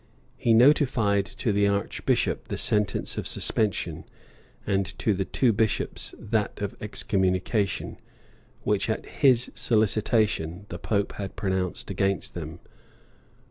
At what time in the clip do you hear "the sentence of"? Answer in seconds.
2.47-3.27